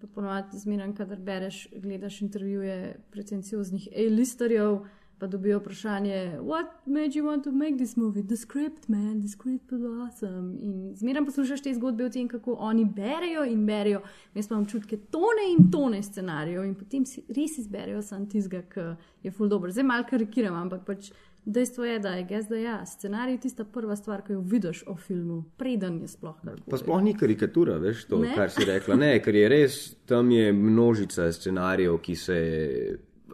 [0.00, 4.82] Pa ponovadi zmeraj, kadar bereš, gledaš intervjuje pretencioznih A-listerjev,
[5.22, 8.22] pa dobijo vprašanje, what made you want to make this movie?
[8.22, 10.58] The script, man, the script was awesome.
[10.60, 14.00] In zmeraj poslušaš te zgodbe o tem, kako oni berejo in berejo.
[14.34, 18.88] Jaz imam občutke tone in tone scenarijev in potem si res izberejo sam tizga, ki
[19.22, 19.70] je full dobro.
[19.70, 21.12] Zdaj malo karikiram, ampak pač.
[21.44, 24.84] Dejstvo je, da je gez, da ja, scenarij je tista prva stvar, ki jo vidiš
[24.86, 26.70] o filmu, preden je sploh karkoli.
[26.70, 28.34] Pa sploh ni karikatura, veš to, Ne.
[28.34, 28.94] kar si rekla.
[28.96, 32.38] Ne, ker je res, tam je množica scenarijev, ki se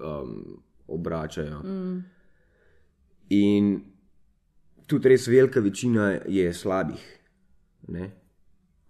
[0.01, 1.61] um, obračajo.
[1.61, 2.05] Mm.
[3.29, 3.71] In
[4.87, 7.05] tudi res velika večina je slabih.
[7.89, 8.11] Ne?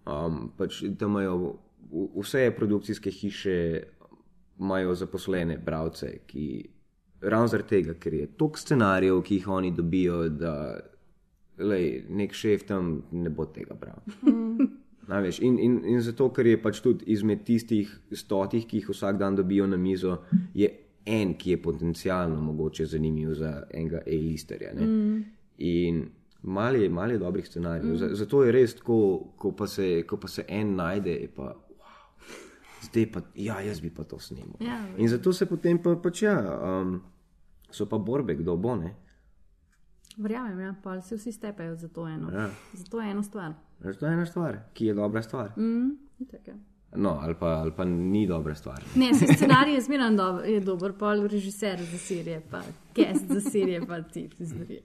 [0.06, 1.58] Um, pač tam imajo
[2.14, 3.82] vse produkcijske hiše,
[4.60, 6.70] imajo zaposlene bralce, ki
[7.20, 10.54] ravno zaradi tega, ker je toliko scenarijev, ki jih oni dobijo, da
[11.58, 14.02] lej, nek šef tam ne bo tega bral.
[15.08, 15.38] Največ.
[15.40, 19.38] In, in, in zato, ker je pač tudi izmed tistih stotih, ki jih vsak dan
[19.38, 20.18] dobijo na mizo,
[20.54, 20.68] je
[21.08, 24.74] en, ki je potencialno mogoče zanimiv za enega A-listerja.
[24.76, 25.22] Mm.
[25.64, 26.02] In
[26.42, 27.94] malo je, malo je dobrih scenarijev.
[27.94, 28.18] Mm.
[28.20, 28.98] Zato je res, ko,
[29.36, 31.54] ko, pa se, ko pa se en najde, pa.
[32.82, 34.56] Zdaj pa, ja, jaz bi pa to snimal.
[34.60, 37.00] Ja, In zato se potem pa, pač ja, um,
[37.70, 38.94] so pa borbe, kdo bo ne.
[40.18, 42.30] Verjamem, ja, pa se vsi stepajo za to eno.
[42.32, 42.50] Ja.
[42.72, 43.52] Za to eno stvar.
[43.80, 45.52] Veš, To je ena stvar, ki je dobra stvar.
[45.56, 46.54] Mm, itak, ja.
[46.96, 48.82] No, ali pa, ali pa ni dobra stvar.
[48.94, 52.62] Ne, se scenarij je zmeraj dober, je dober, pa režiser za serije, pa
[52.94, 54.80] guest za serije, pa ti zmeraj.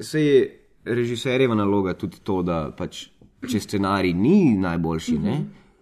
[0.00, 3.08] Se je režiserjeva naloga tudi to, da pač,
[3.50, 5.36] če scenarij ni najboljši, ne,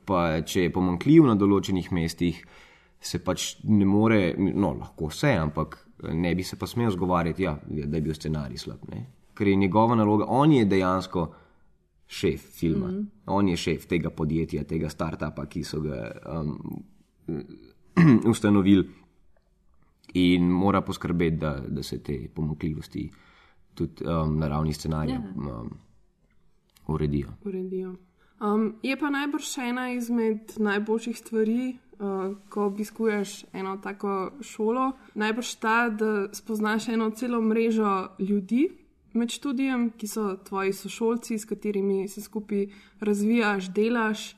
[0.06, 2.38] pa če je pomankljiv na določenih mestih,
[3.00, 5.76] se pač ne more, no, lahko vse, ampak
[6.14, 8.86] ne bi se pa smel zgovarjati, ja, da je bil scenarij slab.
[8.92, 9.04] Ne.
[9.36, 11.26] Ker je njegova naloga, on je dejansko
[12.06, 13.06] šef filma, mm.
[13.34, 16.84] on je šef tega podjetja, tega startupa, ki so ga um,
[18.32, 18.86] ustanovili
[20.14, 23.08] in mora poskrbeti, da, da se te pomakljivosti
[23.76, 25.60] tudi um, na ravni scenarija Ja.
[25.60, 25.70] um,
[26.86, 27.28] uredijo.
[27.44, 27.94] uredijo.
[28.40, 35.54] Um, je pa najbrž ena izmed najboljših stvari, uh, ko obiskuješ eno tako šolo, najbrž
[35.54, 38.68] ta, da spoznaš eno celo mrežo ljudi
[39.16, 42.66] med študijem, ki so tvoji sošolci, s katerimi se skupaj
[43.00, 44.34] razvijaš, delaš.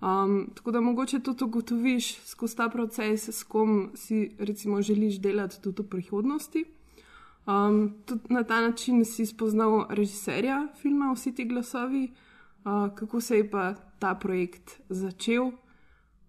[0.00, 5.62] Um, tako da mogoče tudi ugotoviš skozi ta proces, s kom si recimo želiš delati
[5.62, 6.64] tudi v prihodnosti.
[7.46, 12.10] Um, tudi na ta način si spoznal režiserja filma Vsi ti glasovi,
[12.66, 15.50] uh, kako se je pa ta projekt začel,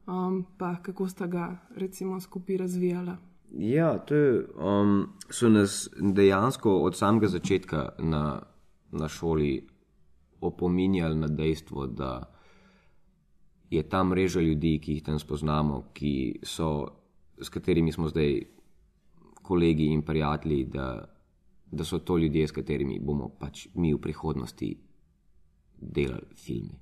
[0.08, 3.18] um, pa kako sta ga recimo skupaj razvijala.
[3.52, 8.42] Ja, to je, um, so nas dejansko od samega začetka na,
[8.92, 9.68] na šoli
[10.42, 12.34] opominjali na dejstvo, da
[13.70, 16.88] je ta mreža ljudi, ki jih tam spoznamo, ki so,
[17.42, 18.42] s katerimi smo zdaj
[19.42, 21.16] kolegi in prijatelji, da,
[21.72, 24.76] da so to ljudje, s katerimi bomo pač mi v prihodnosti
[25.80, 26.80] delali filme.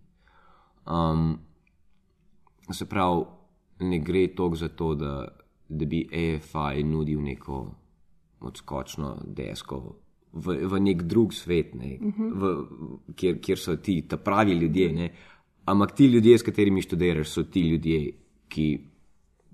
[0.86, 1.40] Um,
[2.72, 3.24] se pravi,
[3.80, 5.28] ne gre toliko za to, da,
[5.70, 7.66] da bi AFI nudil neko
[8.40, 9.96] odskočno desko
[10.36, 12.52] v, v nek drug svet, ne, v,
[13.16, 14.92] kjer, kjer so ti ta pravi ljudje.
[14.94, 15.10] Ne.
[15.72, 18.02] Ampak ti ljudje, s katerimi študiraš, so ti ljudje,
[18.52, 18.68] ki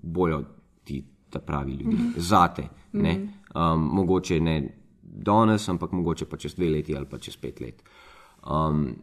[0.02, 0.42] bojo
[0.84, 1.00] ti
[1.30, 2.18] ta pravi ljudje, mm -hmm.
[2.18, 2.68] zate.
[2.92, 3.14] Ne.
[3.54, 4.56] Um, mogoče ne
[5.02, 7.82] danes, ampak mogoče pa čez dve leti ali pa čez pet let.
[8.42, 8.96] Um,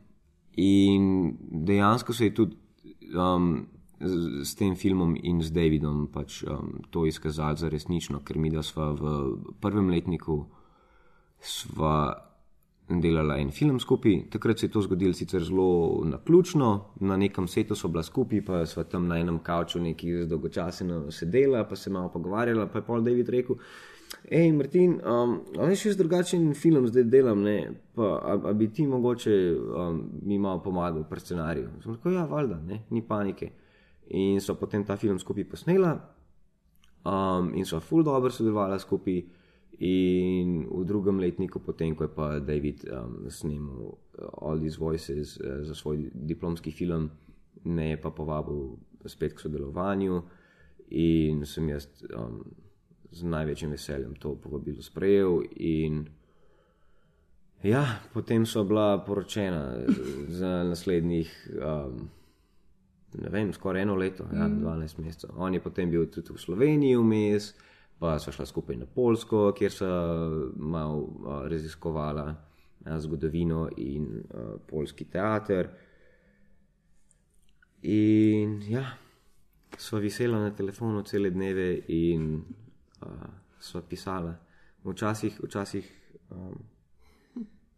[0.56, 2.56] in dejansko se je tudi
[3.16, 3.68] um,
[4.00, 8.50] z, s tem filmom in z Davidom pač, um, to izkazalo za resnično, ker mi
[8.50, 9.14] da smo v
[9.62, 10.46] prvem letniku
[11.40, 12.30] sva
[12.90, 14.30] delala en film skupaj.
[14.34, 18.66] Takrat se je to zgodilo sicer zelo naključno, na nekem setu so bila skupaj, pa
[18.66, 23.02] sva tam na enem kavču neki dolgočaseno sedela, pa se malo pogovarjala, pa je pol
[23.02, 23.56] David rekel.
[24.28, 28.86] Hej, Martin, um, veš, jaz drugačen film zdaj delam, ne, pa a, a bi ti
[28.88, 31.70] mogoče um, mi malo pomagal pri scenariju.
[31.84, 33.50] Sem rekel, ja, valjda, ne, ni panike.
[34.10, 35.96] In so potem ta film skupaj posnela,
[37.06, 39.24] um, in so full dobro sodelovala skupaj.
[39.80, 45.38] In v drugem letniku, potem ko je pa David um, snimal uh, All These Voices
[45.40, 47.08] uh, za svoj diplomski film,
[47.64, 50.22] me je pa povabil spet k sodelovanju.
[50.90, 52.44] in sem jaz um,
[53.12, 55.42] z največjim veseljem to povabilo sprejel.
[55.56, 56.06] In
[57.64, 59.86] ja, potem so bila poročena
[60.28, 61.34] za naslednjih.
[61.58, 62.10] Um,
[63.14, 65.30] Ne vem, skoraj eno leto, ja, 12 mesecev.
[65.38, 67.48] On je potem bil tudi v Sloveniji vmes,
[68.00, 69.90] pa so šla skupaj na Polsko, kjer so
[70.56, 75.72] malo uh, raziskovala uh, zgodovino in uh, polski teater.
[77.82, 78.86] In ja,
[79.78, 82.44] sva visela na telefonu cele dneve in
[83.60, 84.36] sva pisala.
[84.84, 85.88] Včasih, včasih
[86.32, 86.56] um,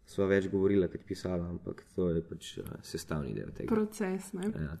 [0.06, 3.70] sva več govorila, kot pisala, ampak to je pač uh, sestavni del tega.
[3.72, 4.32] Proces.
[4.38, 4.52] Ne?
[4.54, 4.78] Ja.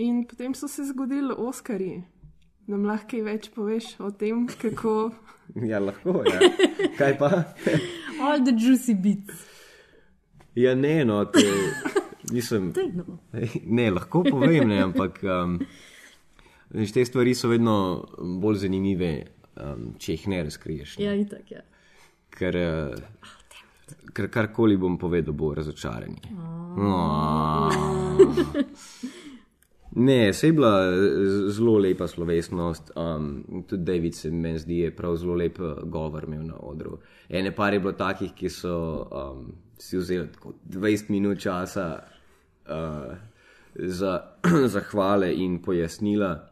[0.00, 2.00] In potem so se zgodili Oskarji.
[2.70, 4.96] Nam lahko kaj več poveš o tem, kako.
[5.68, 6.32] Ja, lahko je.
[6.32, 6.88] Ja.
[6.96, 7.28] Kaj pa?
[8.22, 9.42] All the juicy bits.
[10.56, 11.42] Ja, ne, no, te,
[12.30, 12.72] nisem.
[12.96, 13.18] No.
[13.66, 15.58] Ne, lahko povem, ne, ampak um,
[16.70, 17.74] te stvari so vedno
[18.40, 19.12] bolj zanimive,
[19.56, 20.98] um, če jih ne razkriješ.
[20.98, 21.04] Ne.
[21.04, 21.62] Ja, itak, ja.
[22.32, 26.32] Ker, uh, ker karkoli bom povedal, bo razočaranje.
[26.80, 27.68] Oh.
[29.94, 32.90] Ne, se je bila eh, zelo lepa slovesnost.
[32.96, 36.98] Um, tudi David se meni zdi, je prav zelo lep eh, govor imel na odru.
[37.28, 41.98] Ene par je bilo takih, ki so um, si vzeli tako 20 minut časa
[42.68, 43.16] uh,
[43.74, 44.20] za
[44.74, 46.48] zahvale in pojasnila,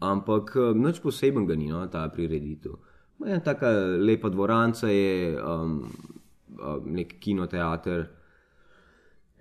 [0.00, 2.78] ampak uh, nič posebenega ni no, ta prireditev.
[3.20, 3.68] Ena taka
[4.00, 5.84] lepa dvoranca je, um,
[6.56, 8.08] um, nek kinoteater.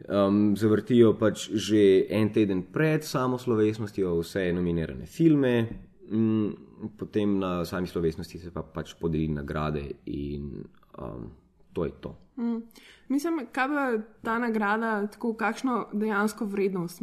[0.07, 5.67] Um, zavrtijo pač že en teden pred samo slovesnostjo vse nominirane filme,
[6.11, 6.55] um,
[6.95, 10.63] potem na sami slovesnosti se pa pač podeli nagrade in
[10.95, 11.31] um,
[11.73, 12.15] to je to.
[12.39, 12.63] Mm.
[13.09, 13.83] Mislim, kaj pa
[14.23, 17.01] ta nagrada, tako kakšno dejansko vrednost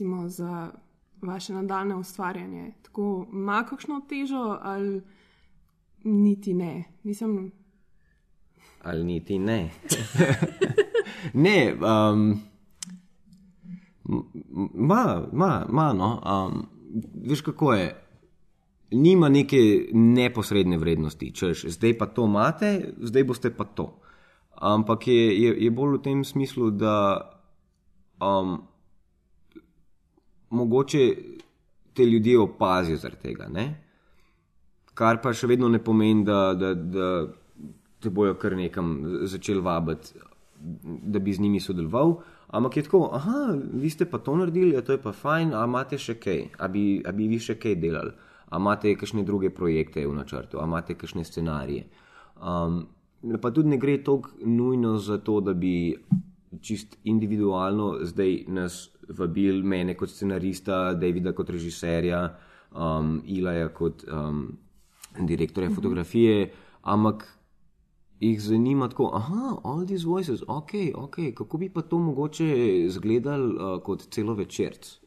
[0.00, 0.72] ima za
[1.26, 2.72] vaše nadaljne ustvarjanje?
[2.82, 5.02] Tako ima kakšno težo ali
[6.04, 6.84] niti ne?
[7.02, 7.52] Mislim,
[8.86, 9.70] Ali niti ne.
[11.44, 12.40] ne, um,
[14.74, 16.22] ma, ma, ma, no.
[16.22, 16.66] Um,
[17.28, 18.02] veš kako je.
[18.90, 23.98] Nima neke neposredne vrednosti, češ, zdaj pa to imate, zdaj boste pa to.
[24.54, 26.94] Ampak je, je, je bolj v tem smislu, da
[28.22, 28.60] um,
[30.50, 31.16] mogoče
[31.94, 33.48] te ljudje opazijo zaradi tega.
[33.48, 33.66] Ne?
[34.94, 37.10] Kar pa še vedno ne pomeni, da, da, da
[38.00, 38.96] te bojo kar nekam
[39.28, 40.18] začeli vabiti,
[41.12, 42.18] da bi z njimi sodeloval.
[42.48, 45.64] Ampak je tako, ah, vi ste pa to naredili, a to je pa fajn, a
[45.66, 48.12] imate še kaj, a bi, a bi vi še kaj delali,
[48.48, 51.88] a imate kakšne druge projekte v načrtu, a imate kakšne scenarije.
[52.38, 52.84] Um,
[53.42, 55.96] pa tudi ne gre toliko nujno za to, da bi
[56.62, 62.20] čist individualno zdaj nas vabil, mene kot scenarista, Davida kot režiserja,
[62.72, 64.46] um, Ilaja kot um,
[65.18, 66.50] direktorja fotografije,
[66.82, 67.26] ampak
[68.20, 72.48] jih zanima tako, ah, all these voices, ok, ok, kako bi pa to mogoče
[72.84, 74.98] izgledal uh, kot celo večerc.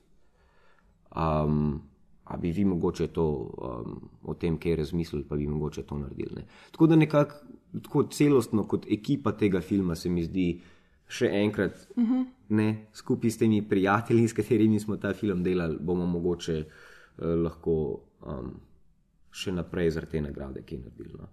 [1.15, 1.81] Um,
[2.29, 6.35] a bi vi mogoče to um, o tem, kaj razmislili, pa bi mogoče to naredili.
[6.35, 6.45] Ne?
[6.71, 7.35] Tako da nekako
[7.83, 10.61] tako celostno kot ekipa tega filma se mi zdi
[11.09, 12.25] še enkrat, uh -huh.
[12.49, 18.01] ne, skupaj s temi prijatelji, s katerimi smo ta film delali, bomo mogoče uh, lahko
[18.21, 18.59] um,
[19.31, 21.13] še naprej zaradi te nagrade, ki je naredili.
[21.17, 21.27] No?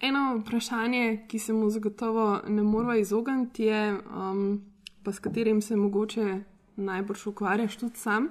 [0.00, 4.62] Eno vprašanje, ki se mu zagotovo ne moramo izogniti, je, um,
[5.02, 6.40] pa s katerim se mogoče
[6.76, 8.28] najbolj ukvarjaš tudi sam,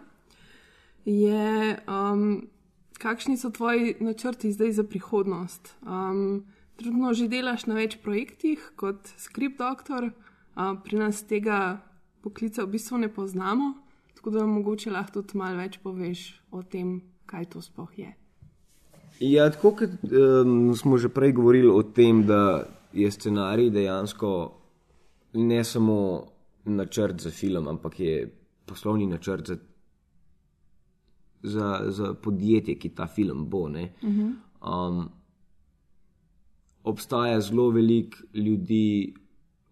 [1.05, 2.47] je, um,
[2.99, 5.75] kakšni so tvoji načrti zdaj za prihodnost.
[5.81, 10.09] Um, Trudno že delaš na več projektih kot skript doktor,
[10.55, 11.81] pri nas tega
[12.21, 13.73] poklica v bistvu ne poznamo,
[14.15, 18.13] tako da mogoče lahko tudi malo več poveš o tem, kaj to sploh je.
[19.19, 24.29] Ja, tako kot um, smo že prej govorili o tem, da je scenarij dejansko
[25.33, 25.97] ne samo
[26.65, 28.15] načrt za film, ampak je
[28.65, 29.57] poslovni načrt za,
[31.43, 33.67] za, za podjetje, ki ta film bo.
[33.67, 35.09] Um,
[36.83, 39.13] obstaja zelo veliko ljudi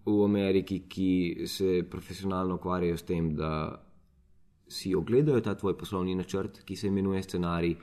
[0.06, 3.82] v Ameriki, ki se profesionalno ukvarjajo s tem, da
[4.68, 7.76] si ogledajo ta tvoj poslovni načrt, ki se imenuje scenarij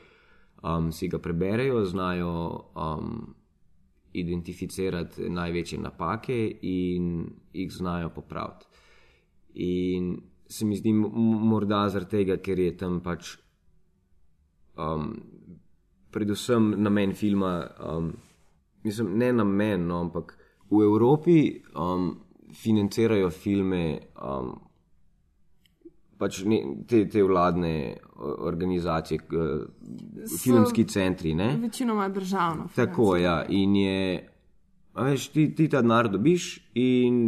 [0.62, 2.30] um, si ga preberejo, znajo
[2.74, 3.34] um,
[4.12, 8.66] identificirati največje napake in jih znajo popraviti.
[9.54, 10.16] In
[10.48, 13.36] se mi zdi, morda zaradi tega, ker je tam pač
[14.78, 15.12] um,
[16.10, 18.12] predvsem namen filma, um,
[18.84, 20.37] mislim, ne namen, no, ampak
[20.70, 21.38] v Evropi
[21.74, 22.10] um,
[22.54, 23.98] financirajo filme.
[24.22, 24.56] Um,
[26.18, 26.56] pač ne,
[26.90, 29.66] te, te vladne organizacije, k-
[30.42, 31.34] filmski centri.
[31.34, 31.52] Ne?
[31.62, 32.66] Večinoma državno.
[32.74, 33.44] Tako, ja.
[33.48, 34.28] In je,
[34.94, 37.20] a veš, ti, ti ta denar dobiš in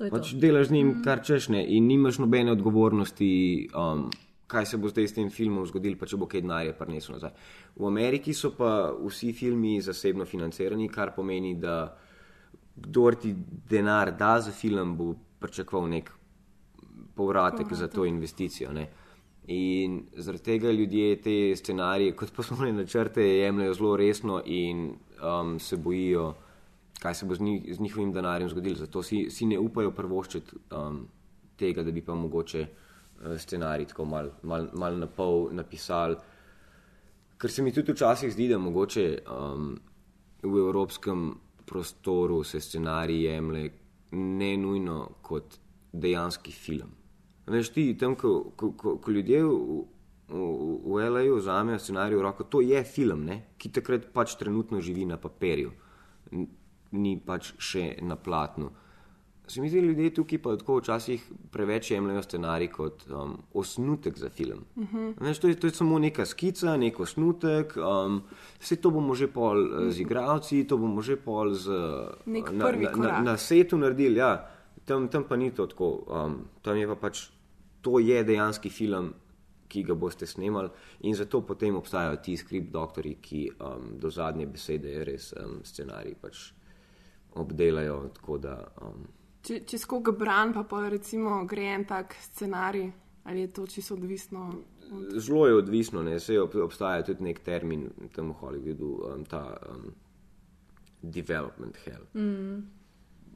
[0.00, 0.38] je pač to.
[0.40, 3.30] delaš z njim, kar češ ne, in nimaš nobene odgovornosti,
[3.76, 4.08] um,
[4.48, 7.34] kaj se bo zdaj s tem filmom zgodilo, pa če bo kaj denarja prinesel nazaj.
[7.76, 11.90] V Ameriki so pa vsi filmi zasebno financirani, kar pomeni, da
[12.80, 13.34] kdor ti
[13.70, 16.10] denar da za film, bo pričakoval nek
[17.14, 18.72] povratek za to investicijo.
[18.72, 18.88] Ne.
[19.48, 25.76] In zaradi tega ljudje te scenarije, kot poslovne načrte, jemljajo zelo resno in um, se
[25.76, 26.34] bojijo,
[27.00, 28.76] kaj se bo z, njih, z njihovim denarjem zgodilo.
[28.76, 31.06] Zato si, si ne upajo prvoščiti um,
[31.56, 36.16] tega, da bi pa mogoče uh, scenarij tako mal, mal, mal na pol napisali.
[37.38, 39.78] Ker se mi tudi včasih zdi, da mogoče um,
[40.42, 41.30] v evropskem
[41.68, 43.70] prostoru se scenarij jemlje
[44.12, 45.58] ne nujno kot
[45.92, 46.94] dejanski film.
[47.46, 49.52] Veš ti, tam, ko, ko, ko, ko ljudje v,
[50.28, 50.48] v,
[50.84, 51.38] v L.A.U.
[51.38, 53.38] vzamejo scenarij v roko, to je film, ne?
[53.58, 55.72] ki takrat pač trenutno živi na papirju,
[56.92, 58.70] ni pač še na platnu.
[59.48, 64.28] Se mi zdi, ljudje tukaj pa tako včasih preveč jemljajo scenarij kot um, osnutek za
[64.28, 64.64] film.
[64.76, 65.14] Uh -huh.
[65.20, 68.22] Veš, to, je, to je samo neka skica, nek osnutek, um,
[68.60, 71.70] vse to bomo že pol uh, z igravci, to bomo že pol z,
[72.26, 73.24] Nek na, prvi na, na, korak.
[73.24, 74.18] na setu naredili.
[74.18, 74.50] Ja.
[74.84, 76.04] Tam, tam pa ni to tako.
[76.06, 77.30] Um, tam je pa pač
[77.80, 79.14] to je dejanski film,
[79.68, 80.68] ki ga boste snemali,
[81.00, 86.14] in zato potem obstajajo ti skript doktori, ki um, do zadnje besede res um, scenarij
[86.20, 86.52] pač
[87.34, 88.08] obdelajo.
[88.14, 89.06] Tako da, um,
[89.48, 92.90] Če, čez koga bran, pa pa recimo gre en tak scenarij,
[93.24, 94.50] ali je to čisto odvisno.
[95.16, 99.40] Zelo je odvisno, ne se ob, obstaja tudi nek termin tam v Hollywoodu, um, ta
[99.70, 99.86] um,
[101.00, 102.04] development hell.
[102.12, 102.58] Mm.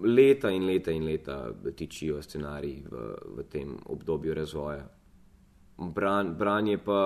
[0.04, 1.36] Leta in leta in leta
[1.76, 3.06] tičijo scenariji v,
[3.38, 4.84] v tem obdobju razvoja.
[5.96, 7.00] Bran, branje pa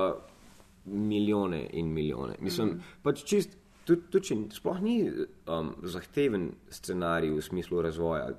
[0.86, 2.34] milijone in milijone.
[2.40, 2.98] Mislim, mm.
[3.02, 3.54] pač čist,
[3.86, 8.32] tudi, tudi če sploh ni um, zahteven scenarij v smislu razvoja,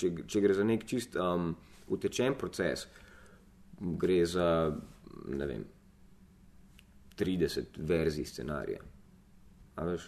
[0.00, 1.52] če, če gre za nek čist um,
[1.88, 2.86] utečen proces,
[3.96, 4.48] gre za
[5.28, 5.64] ne vem,
[7.16, 8.80] 30 verzij scenarija.
[9.76, 10.06] A veš?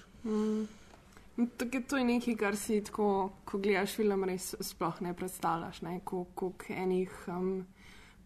[1.57, 3.07] Tako je- To je nekaj, kar si tako,
[3.45, 5.81] ko gledaš film, res sploh ne predstavljaš.
[6.05, 7.67] Koliko enih um,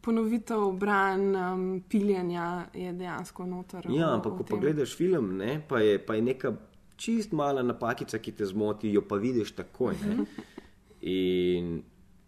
[0.00, 3.86] ponovitev, bran, um, piljenja je dejansko noter.
[3.90, 4.60] Ja, ampak ko tem.
[4.60, 6.52] gledaš film, ne, pa, je, pa je neka
[6.96, 9.94] čist mala napakica, ki te zmoti, jo pa vidiš takoj.
[10.02, 10.24] Ne?
[11.06, 11.82] In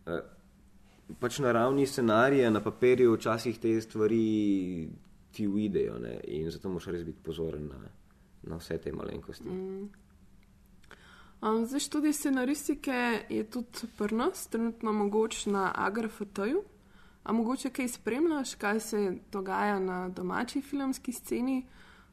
[0.06, 0.20] eh,
[1.20, 4.88] pač na ravni scenarija, na papirju, včasih te stvari
[5.32, 6.20] ti uidejo ne?
[6.24, 7.80] in zato moraš res biti pozoren na,
[8.42, 9.48] na vse te malenkosti.
[9.48, 9.88] Mm.
[11.40, 16.64] Um, zdaj, študij scenaristike je tudi pri nas, trenutno mogoč na AGRFT-ju.
[17.24, 19.00] A mogoče kaj spremljaš, kaj se
[19.32, 21.66] dogaja na domači filmski sceni?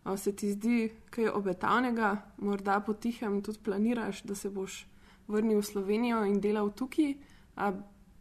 [0.04, 4.86] A se ti zdi kaj obetavnega, morda potihem tudi planiraš, da se boš
[5.28, 7.16] vrnil v Slovenijo in delal tukaj,
[7.56, 7.72] a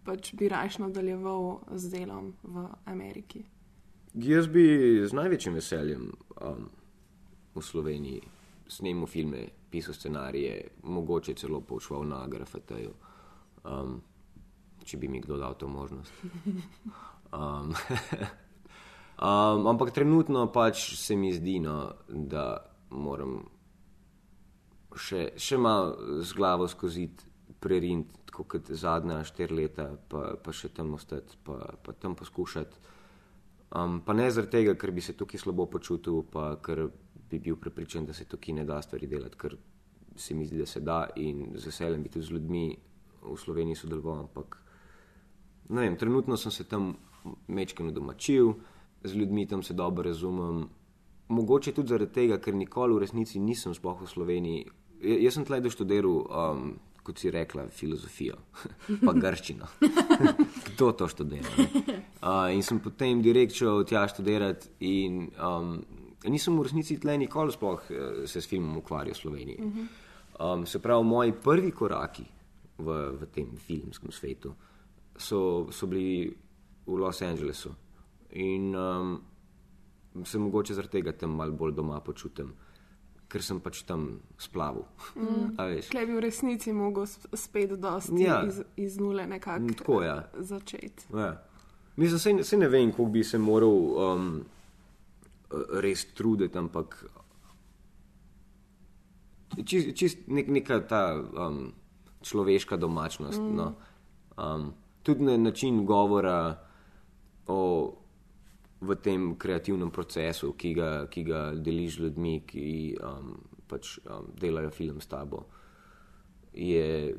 [0.05, 3.45] pač bi raje nadaljeval z delom v Ameriki?
[4.15, 6.07] Jaz bi z največjim veseljem
[6.39, 6.69] um,
[7.55, 8.23] v Sloveniji
[8.69, 12.93] snemal filme, pisal scenarije, mogoče celo poučval na GRFT-ju,
[13.65, 13.99] um,
[14.85, 16.13] če bi mi kdo dal to možnost.
[17.35, 17.75] Um,
[19.19, 22.63] um, ampak trenutno pač se mi zdi, no, da
[22.95, 23.41] moram
[24.97, 27.09] še, še malo z glavo skozi
[27.61, 32.93] prerint, tako kot zadnja štiri leta, pa, pa še tam ostati, pa, pa tam poskušati.
[33.75, 36.87] Um, pa ne zaradi tega, ker bi se tukaj slabo počutil, pa ker
[37.31, 39.57] bi bil prepričan, da se tukaj ne da stvari delati, ker
[40.17, 42.67] se mi zdi, da se da in z veseljem bi tudi z ljudmi
[43.25, 44.29] v Sloveniji sodeloval.
[44.29, 44.59] Ampak
[45.69, 46.93] ne vem, trenutno sem se tam
[47.49, 48.55] mečkano domačil,
[49.05, 50.69] z ljudmi tam se dobro razumem.
[51.29, 54.65] Mogoče tudi zaradi tega, ker nikoli v resnici nisem sploh v Sloveniji.
[55.05, 58.39] Ja- Jaz sem tleh doštudiral, um, kot si rekla, filozofijo,
[59.07, 59.67] pa grščino.
[60.71, 61.51] Kdo to študira?
[61.59, 61.99] ne?
[62.23, 65.75] Uh, in sem potem direkt šel tja študirati, in um,
[66.25, 69.59] nisem v resnici tle nikoli sploh eh, se s filmom ukvarjal v Sloveniji.
[70.41, 72.25] Um, se pravi, moji prvi koraki
[72.79, 72.87] v,
[73.21, 74.55] v tem filmskem svetu
[75.15, 76.33] so, so bili
[76.87, 77.71] v Los Angelesu.
[78.41, 79.13] In um,
[80.25, 82.51] se mogoče zaradi tega tam malo bolj doma počutim,
[83.29, 84.85] ker sem pač tam splavil.
[85.17, 85.57] Mm.
[85.91, 88.43] Klej bi v resnici mogel sp- spet dosti Ja.
[88.47, 90.29] iz, iz nule nekako Tako, ja.
[90.35, 91.07] začeti.
[91.13, 91.43] Ja.
[91.97, 94.45] Mislim, se, se ne vem, kako bi se moral um,
[95.73, 97.05] res truditi, ampak
[99.65, 101.73] čist, čist nek, neka ta um,
[102.21, 103.39] človeška domačnost.
[103.39, 103.55] Mm.
[103.55, 103.75] No.
[104.37, 104.73] Um,
[105.03, 106.59] tudi na način govora,
[107.47, 107.59] o,
[108.87, 112.69] v tem kreativnem procesu, ki ga, ki ga deliš z ljudmi, ki
[113.01, 113.35] um,
[113.69, 115.45] pač um, delajo film s tabo.
[116.55, 117.15] Je,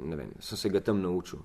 [0.00, 1.42] ne vem, sem se ga tam naučil.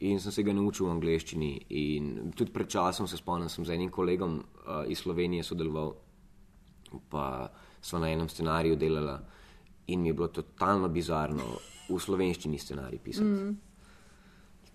[0.00, 1.50] In sem se ga naučil v angleščini.
[1.76, 5.92] In tudi pred časom se spomnim, sem z enim kolegom uh, iz Slovenije sodeloval,
[7.12, 7.50] pa
[7.80, 9.18] smo na enem scenariju delali.
[9.92, 11.58] In mi je bilo totalno bizarno
[11.90, 13.26] v slovenščini scenarij pisati.
[13.26, 13.56] Mm.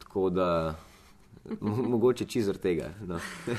[0.03, 0.49] Tako da,
[1.93, 2.93] mogoče čizr tega.
[3.07, 3.19] No.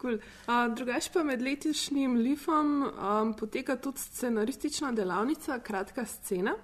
[0.00, 0.14] Cool.
[0.48, 6.54] Uh, drugač pa med letošnjim Lifom um, poteka tudi scenaristična delavnica Kratka scena,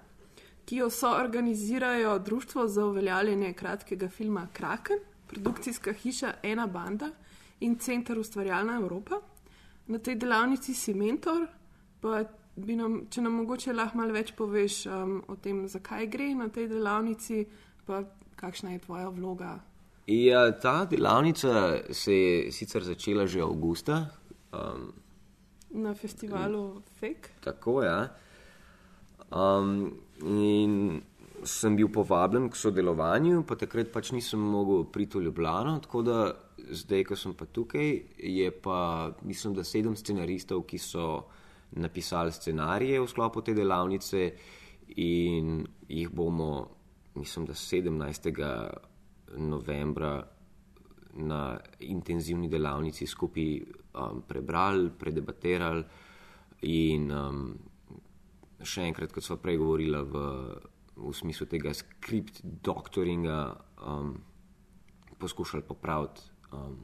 [0.64, 7.10] ki jo soorganizirajo Društvo za uveljavljanje kratkega filma Kraken, produkcijska hiša Ena banda
[7.60, 9.20] in Center Ustvarjalna Evropa.
[9.86, 11.46] Na tej delavnici si mentor,
[12.00, 12.24] pa
[12.56, 16.48] bi nam, če nam mogoče lahko malo več poveš um, o tem, zakaj gre na
[16.48, 17.44] tej delavnici,
[17.86, 18.00] pa
[18.36, 19.60] kakšna je tvoja vloga.
[20.06, 24.06] Ja, ta delavnica se je sicer začela že avgusta.
[24.52, 24.92] Um,
[25.70, 27.28] Na festivalu Fake.
[27.44, 27.88] tako je.
[27.88, 28.08] Ja.
[29.30, 31.02] Um, in
[31.44, 35.78] sem bil povabljen k sodelovanju, pa takrat pač nisem mogel priti v Ljubljano.
[35.80, 36.32] Tako da
[36.70, 41.26] zdaj, ko sem pa tukaj, je pa mislim, da sedem scenaristov, ki so
[41.76, 44.30] napisali scenarije v sklopu te delavnice,
[44.96, 46.68] in jih bomo,
[47.16, 48.32] mislim, da 17.
[49.36, 50.26] novembra
[51.16, 53.60] na intenzivni delavnici skupaj
[53.94, 55.84] um, prebrali, predebatirali
[56.68, 57.40] in um,
[58.60, 60.24] še enkrat, kot smo prej govorili, v,
[60.96, 63.38] v smislu tega skript doktoringa
[63.86, 64.12] um,
[65.18, 66.20] poskušali popraviti
[66.52, 66.76] um,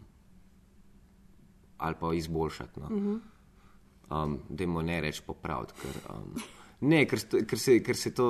[1.83, 2.80] ali pa izboljšati.
[2.80, 3.20] No.
[4.12, 6.37] Um, Dajmo ne reči popraviti, ker, um,
[6.89, 8.28] ne, ker, ker, se, ker se to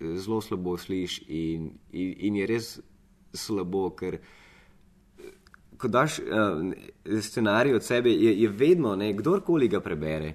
[0.00, 2.80] zelo slabo sliši in, in, in je res
[3.34, 4.18] slabo, ker
[5.78, 6.72] ko daš um,
[7.20, 10.34] scenarij od sebe, je, je vedno, ne, kdorkoli ga prebere.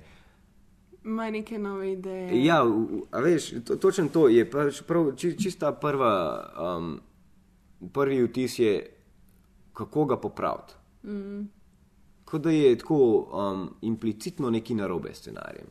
[1.03, 2.45] Ima neke nove ideje.
[2.45, 2.63] Ja,
[3.11, 6.11] a veš, to, točno to je pač prav, či, čista prva,
[6.59, 6.99] um,
[7.93, 8.73] prvi vtis je,
[9.73, 10.73] kako ga popraviti.
[11.03, 11.47] Mm.
[12.25, 12.99] Kot da je tako
[13.31, 15.67] um, implicitno neki narobe s scenarijem.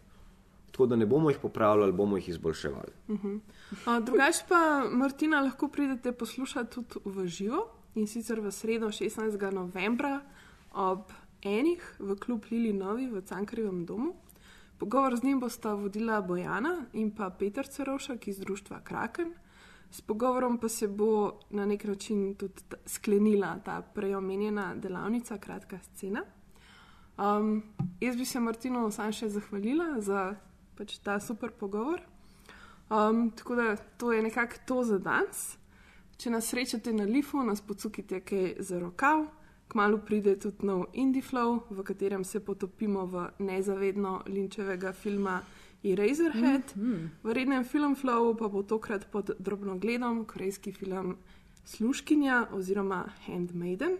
[0.70, 2.92] Tako da ne bomo jih popravljali, bomo jih izboljševali.
[3.08, 3.14] A,
[3.68, 9.52] Drugač pa, Martina, lahko pridete poslušati tudi v živo in sicer v sredo 16.
[9.52, 10.22] novembra
[10.72, 11.12] ob
[11.42, 14.14] enih v klub Lili Novi v Cankarjevem domu.
[14.78, 19.34] Pogovor z njim bosta vodila Bojana in pa Peter Cerovšek iz društva Kraken.
[19.90, 26.24] S pogovorom pa se bo na nek način tudi sklenila ta preomenjena delavnica, kratka scena.
[27.18, 27.62] Um,
[28.00, 30.36] jaz bi se Martinu sam še zahvalila za
[30.76, 32.00] pač ta super pogovor.
[32.90, 35.56] Um, tako da to je nekako to za danes.
[36.16, 39.26] Če nas srečate na Lifu, nas pocukite kaj za rokav.
[39.68, 45.42] Kmalo pride tudi nov Indie Flow, v katerem se potopimo v nezavedno linčevega filma
[45.84, 46.76] Eraserhead.
[46.76, 47.08] Mm -hmm.
[47.22, 51.16] V rednem film Flowu pa bo tokrat pod drobnogledom korejski film
[51.64, 53.92] Sluškinja oziroma Handmaiden.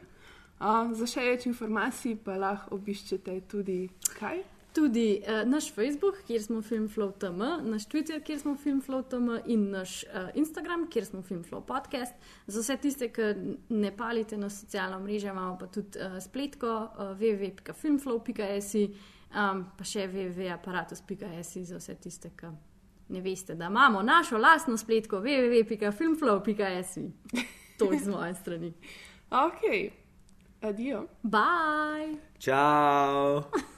[0.60, 4.42] Uh, za še več informacij pa lahko obiščete tudi kaj.
[4.78, 10.10] Tudi uh, naš Facebook, kjer smo FilmFlow.tm, naš Twitter, kjer smo FilmFlow.tm in naš uh,
[10.34, 12.14] Instagram, kjer smo FilmFlow podcast.
[12.46, 13.22] Za vse tiste, ki
[13.68, 18.84] ne palite na socialno mrežo, imamo pa tudi uh, spletko uh, www.filmflow.si,
[19.34, 22.46] um, pa še www.apparatus.si za vse tiste, ki
[23.08, 27.08] ne veste, da imamo našo lastno spletko www.filmflow.si.
[27.78, 28.72] To je z moje strani.
[29.30, 29.60] Ok,
[30.62, 31.02] adijo.
[31.22, 32.16] Bye!
[32.38, 33.44] Ciao!